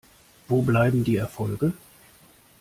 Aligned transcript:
Wo 0.47 0.63
bleiben 0.63 1.03
die 1.03 1.17
Erfolge? 1.17 1.73